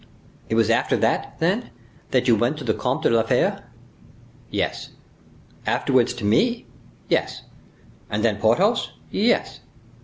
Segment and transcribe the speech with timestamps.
[0.49, 1.69] "It was after that, then,
[2.09, 3.59] that you went to the Comte de la Fere's?"
[4.49, 4.89] "Yes."
[5.67, 6.65] "Afterwards to me?"
[7.07, 7.43] "Yes."
[8.09, 9.59] "And then Porthos?" "Yes."